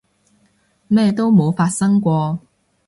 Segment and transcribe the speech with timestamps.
[0.87, 2.39] 咩都冇發生過